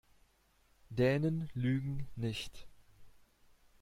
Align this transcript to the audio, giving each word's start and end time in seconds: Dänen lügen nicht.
Dänen 0.89 1.47
lügen 1.53 2.07
nicht. 2.15 2.67